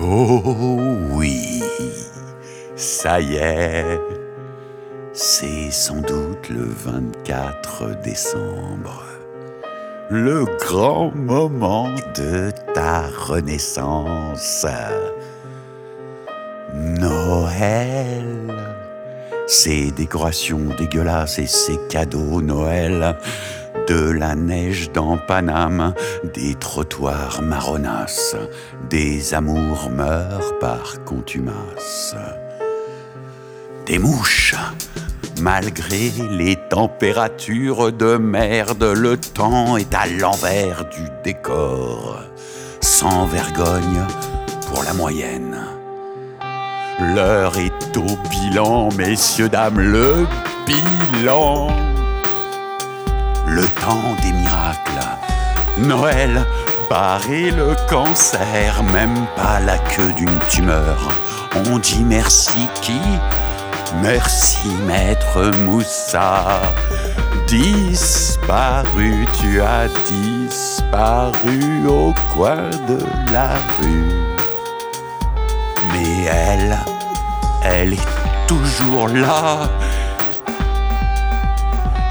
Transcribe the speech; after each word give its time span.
Oh 0.00 0.42
oui, 1.12 1.62
ça 2.74 3.20
y 3.20 3.36
est, 3.36 4.00
c'est 5.12 5.70
sans 5.70 6.00
doute 6.00 6.48
le 6.48 6.64
24 6.64 8.02
décembre, 8.02 9.04
le 10.10 10.46
grand 10.58 11.14
moment 11.14 11.90
de 12.16 12.50
ta 12.74 13.02
renaissance. 13.02 14.66
Noël, 16.74 18.24
ces 19.46 19.92
décorations 19.92 20.74
dégueulasses 20.76 21.38
et 21.38 21.46
ces 21.46 21.78
cadeaux 21.88 22.42
Noël 22.42 23.16
de 23.86 24.10
la 24.10 24.34
neige 24.34 24.90
dans 24.92 25.16
Paname, 25.16 25.94
des 26.32 26.54
trottoirs 26.54 27.42
marronasses, 27.42 28.36
des 28.88 29.34
amours 29.34 29.90
meurent 29.90 30.58
par 30.60 31.04
contumace. 31.04 32.14
Des 33.86 33.98
mouches, 33.98 34.54
malgré 35.40 36.10
les 36.30 36.56
températures 36.56 37.92
de 37.92 38.16
merde, 38.16 38.84
le 38.84 39.16
temps 39.16 39.76
est 39.76 39.94
à 39.94 40.06
l'envers 40.06 40.84
du 40.86 41.02
décor, 41.22 42.20
sans 42.80 43.26
vergogne 43.26 44.02
pour 44.68 44.82
la 44.84 44.94
moyenne. 44.94 45.58
L'heure 47.14 47.58
est 47.58 47.96
au 47.96 48.16
bilan, 48.30 48.88
messieurs, 48.96 49.48
dames, 49.48 49.80
le 49.80 50.26
bilan 50.66 51.93
le 53.54 53.66
temps 53.68 54.16
des 54.20 54.32
miracles. 54.32 55.06
Noël, 55.78 56.44
barrer 56.90 57.52
le 57.52 57.76
cancer, 57.88 58.82
même 58.92 59.26
pas 59.36 59.60
la 59.60 59.78
queue 59.78 60.12
d'une 60.12 60.38
tumeur. 60.48 60.98
On 61.54 61.78
dit 61.78 62.02
merci 62.02 62.68
qui? 62.82 63.00
Merci 64.02 64.68
maître 64.88 65.52
Moussa. 65.66 66.62
Disparu, 67.46 69.24
tu 69.40 69.60
as 69.60 69.86
disparu 70.08 71.86
au 71.86 72.12
coin 72.34 72.70
de 72.88 72.98
la 73.32 73.50
rue. 73.78 74.12
Mais 75.92 76.24
elle, 76.24 76.76
elle 77.62 77.92
est 77.92 78.08
toujours 78.48 79.08
là 79.08 79.68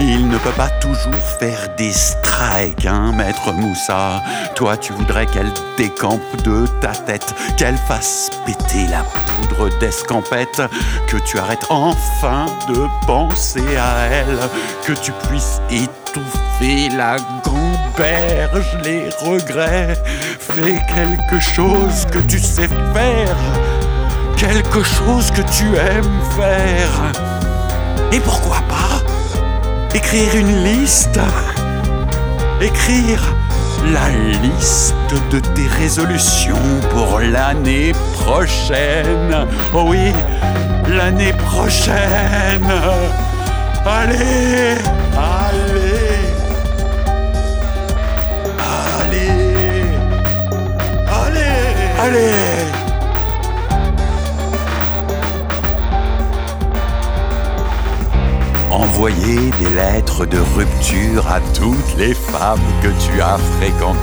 il 0.03 0.27
ne 0.27 0.37
peut 0.37 0.51
pas 0.51 0.69
toujours 0.81 1.15
faire 1.39 1.75
des 1.77 1.93
strikes, 1.93 2.85
hein, 2.85 3.13
maître 3.13 3.53
Moussa. 3.53 4.21
Toi, 4.55 4.75
tu 4.75 4.91
voudrais 4.93 5.25
qu'elle 5.25 5.51
décampe 5.77 6.21
de 6.43 6.65
ta 6.81 6.89
tête, 6.89 7.33
qu'elle 7.57 7.77
fasse 7.77 8.29
péter 8.45 8.87
la 8.89 9.03
poudre 9.03 9.69
d'escampette, 9.79 10.61
que 11.07 11.17
tu 11.17 11.39
arrêtes 11.39 11.65
enfin 11.69 12.45
de 12.67 12.87
penser 13.07 13.77
à 13.77 14.05
elle, 14.07 14.39
que 14.85 14.93
tu 14.93 15.11
puisses 15.29 15.61
étouffer 15.69 16.89
la 16.95 17.15
gamberge, 17.45 18.77
les 18.83 19.09
regrets. 19.21 19.95
Fais 20.39 20.81
quelque 20.93 21.39
chose 21.39 22.05
que 22.11 22.19
tu 22.19 22.39
sais 22.39 22.67
faire, 22.67 23.37
quelque 24.35 24.83
chose 24.83 25.31
que 25.31 25.41
tu 25.41 25.75
aimes 25.77 26.21
faire. 26.35 27.11
Et 28.11 28.19
pourquoi 28.19 28.57
pas 28.67 29.12
écrire 29.93 30.35
une 30.35 30.63
liste, 30.63 31.19
écrire 32.61 33.21
la 33.91 34.09
liste 34.41 34.95
de 35.31 35.39
tes 35.39 35.67
résolutions 35.67 36.55
pour 36.91 37.19
l'année 37.19 37.91
prochaine. 38.13 39.47
Oh 39.73 39.85
oui, 39.87 40.11
l'année 40.87 41.33
prochaine. 41.33 42.71
Allez, 43.85 44.77
allez, 45.17 46.13
allez, 48.99 49.27
allez, 51.07 51.47
allez. 51.99 52.52
Envoyer 59.03 59.51
des 59.59 59.75
lettres 59.75 60.25
de 60.25 60.37
rupture 60.55 61.27
à 61.27 61.41
toutes 61.53 61.97
les 61.97 62.13
femmes 62.13 62.61
que 62.81 62.87
tu 62.87 63.21
as 63.21 63.37
fréquentées. 63.57 63.99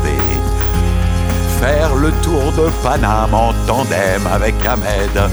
Faire 1.58 1.94
le 1.94 2.10
tour 2.22 2.52
de 2.52 2.68
Paname 2.82 3.32
en 3.32 3.54
tandem 3.66 4.26
avec 4.30 4.54
Ahmed. 4.66 5.30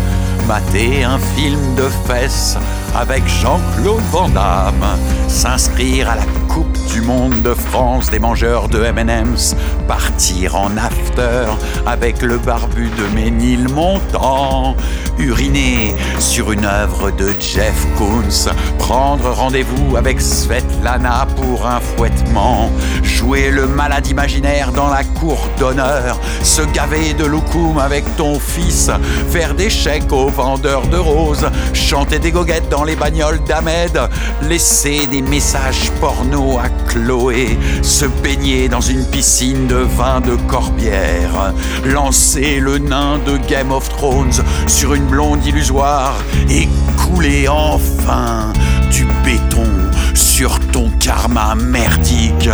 Mater 0.47 1.03
un 1.03 1.19
film 1.35 1.59
de 1.75 1.83
fesses 2.07 2.57
avec 2.95 3.27
Jean-Claude 3.27 4.01
Van 4.09 4.29
Damme. 4.29 4.97
S'inscrire 5.27 6.11
à 6.11 6.16
la 6.16 6.25
Coupe 6.47 6.77
du 6.94 7.01
Monde 7.01 7.41
de 7.41 7.53
France 7.53 8.09
des 8.09 8.19
mangeurs 8.19 8.69
de 8.69 8.81
M&M's. 8.81 9.53
Partir 9.85 10.56
en 10.56 10.77
after 10.77 11.45
avec 11.85 12.22
le 12.22 12.38
barbu 12.38 12.89
de 12.97 13.13
Ménilmontant 13.13 14.77
uriner 15.19 15.95
sur 16.19 16.51
une 16.51 16.66
œuvre 16.66 17.11
de 17.11 17.33
Jeff 17.39 17.88
Koons, 17.97 18.51
prendre 18.78 19.31
rendez-vous 19.31 19.97
avec 19.97 20.22
Svetlana 20.22 21.28
pour 21.35 21.66
un 21.66 21.79
fouettement, 21.79 22.72
jouer 23.03 23.50
le 23.50 23.67
malade 23.67 24.07
imaginaire 24.07 24.72
dans 24.72 24.89
la 24.89 25.03
cour 25.03 25.50
d'honneur, 25.59 26.19
se 26.44 26.61
gaver 26.73 27.13
de 27.13 27.25
loukoum 27.25 27.77
avec 27.77 28.03
ton 28.16 28.39
fils, 28.39 28.91
faire 29.29 29.53
des 29.53 29.69
chèques 29.69 30.11
aux 30.11 30.29
vendeurs 30.29 30.88
de 30.88 30.97
roses, 30.97 31.50
chanter 31.73 32.19
des 32.19 32.31
goguettes 32.31 32.69
dans 32.69 32.83
les 32.83 32.95
bagnoles 32.95 33.44
d'Ahmed, 33.44 34.00
laisser 34.44 35.07
des 35.07 35.22
messages 35.22 35.91
porno 36.00 36.57
à 36.59 36.69
Chloé, 36.91 37.57
se 37.81 38.06
baigner 38.06 38.69
dans 38.69 38.81
une 38.81 39.06
piscine 39.06 39.67
de 39.67 39.75
vin 39.75 40.22
de 40.22 40.35
Corbière, 40.47 41.53
lancer 41.85 42.59
le 42.59 42.77
nain 42.77 43.19
de 43.25 43.38
Game 43.47 43.72
of 43.72 43.89
Thrones 43.89 44.44
sur 44.67 44.94
une 44.94 45.06
blonde 45.09 45.45
illusoire 45.45 46.16
et 46.50 46.68
couler 46.97 47.47
enfin 47.47 48.53
du 48.91 49.06
béton 49.23 49.68
sur 50.13 50.59
ton 50.72 50.90
karma 51.00 51.56
merdique. 51.56 52.50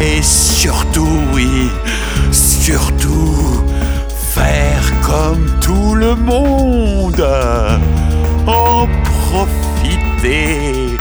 Et 0.00 0.22
surtout, 0.22 1.20
oui, 1.32 1.70
surtout, 2.30 3.64
faire 4.08 4.92
comme 5.02 5.46
tout 5.60 5.94
le 5.94 6.14
monde. 6.14 7.26
En 8.46 8.86
profiter 9.30 10.96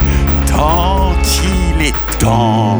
tant 0.47 1.11
il 1.43 1.87
est 1.87 2.19
temps. 2.19 2.79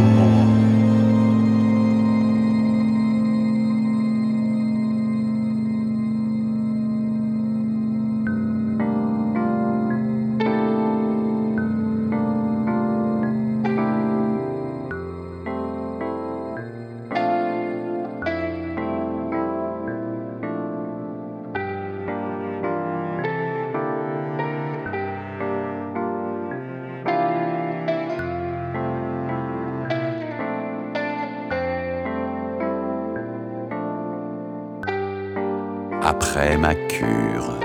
Après 36.25 36.55
ma 36.55 36.73
cure, 36.73 37.59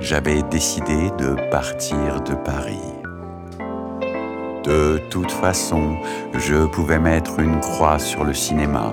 j'avais 0.00 0.42
décidé 0.42 1.10
de 1.18 1.34
partir 1.50 2.20
de 2.20 2.34
Paris. 2.34 2.92
De 4.64 5.00
toute 5.08 5.30
façon, 5.30 5.96
je 6.34 6.66
pouvais 6.66 6.98
mettre 6.98 7.40
une 7.40 7.58
croix 7.58 7.98
sur 7.98 8.24
le 8.24 8.34
cinéma, 8.34 8.92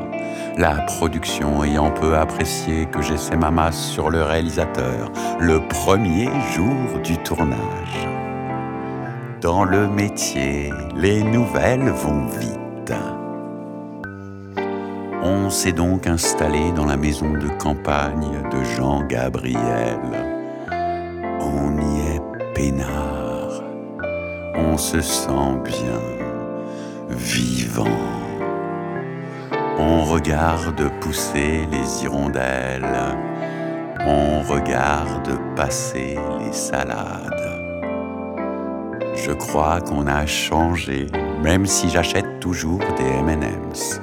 la 0.57 0.75
production 0.83 1.65
ayant 1.65 1.91
peu 1.91 2.15
apprécié 2.15 2.85
que 2.85 3.01
j'essaie 3.01 3.35
ma 3.35 3.51
masse 3.51 3.89
sur 3.89 4.09
le 4.09 4.23
réalisateur 4.23 5.11
le 5.37 5.59
premier 5.67 6.29
jour 6.55 7.01
du 7.03 7.17
tournage. 7.17 8.07
Dans 9.41 9.65
le 9.65 9.85
métier, 9.89 10.71
les 10.95 11.23
nouvelles 11.23 11.89
vont 11.89 12.25
vite. 12.27 12.93
On 15.29 15.49
s'est 15.49 15.73
donc 15.73 16.07
installé 16.07 16.71
dans 16.71 16.85
la 16.85 16.95
maison 16.95 17.33
de 17.33 17.49
campagne 17.61 18.31
de 18.49 18.63
Jean 18.63 19.03
Gabriel. 19.03 19.99
On 21.41 21.77
y 21.77 22.15
est 22.15 22.21
peinard. 22.55 23.61
On 24.55 24.77
se 24.77 25.01
sent 25.01 25.51
bien, 25.65 25.99
vivant. 27.09 27.99
On 29.77 30.05
regarde 30.05 30.89
pousser 31.01 31.67
les 31.73 32.03
hirondelles. 32.03 32.85
on 33.99 34.41
regarde 34.43 35.37
passer 35.57 36.17
les 36.39 36.53
salades. 36.53 37.49
Je 39.13 39.33
crois 39.33 39.81
qu'on 39.81 40.07
a 40.07 40.25
changé, 40.25 41.07
même 41.43 41.65
si 41.65 41.89
j'achète 41.89 42.39
toujours 42.39 42.79
des 42.95 43.21
MM's. 43.21 43.99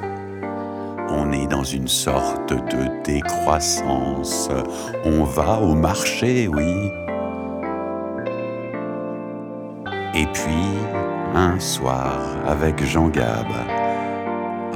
On 1.16 1.30
est 1.30 1.46
dans 1.46 1.62
une 1.62 1.86
sorte 1.86 2.52
de 2.52 3.02
décroissance. 3.04 4.50
On 5.04 5.22
va 5.22 5.60
au 5.60 5.74
marché, 5.74 6.48
oui. 6.48 6.90
Et 10.14 10.26
puis, 10.32 10.68
un 11.34 11.58
soir, 11.60 12.18
avec 12.46 12.84
Jean 12.84 13.08
Gab, 13.08 13.46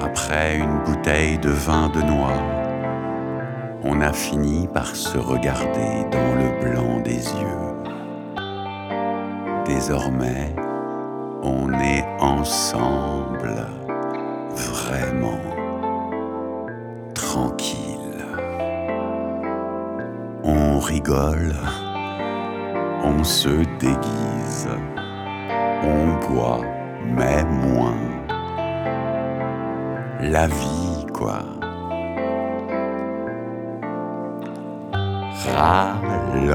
après 0.00 0.58
une 0.58 0.79
bouteille 0.85 1.38
de 1.38 1.50
vin 1.50 1.88
de 1.88 2.02
noix, 2.02 2.43
on 3.82 4.00
a 4.00 4.12
fini 4.12 4.69
par 4.69 4.94
se 4.94 5.19
regarder 5.19 6.05
dans 6.12 6.34
le 6.37 6.61
blanc 6.61 7.00
des 7.00 7.14
yeux. 7.14 7.69
Désormais, 9.67 10.55
on 11.43 11.73
est 11.73 12.05
ensemble, 12.20 13.67
vraiment 14.55 15.57
on 23.05 23.23
se 23.23 23.49
déguise, 23.79 24.69
on 25.82 26.19
boit, 26.26 26.62
mais 27.05 27.44
moins. 27.44 27.94
La 30.20 30.46
vie, 30.46 31.06
quoi. 31.12 31.43
Ralentis. 35.55 36.49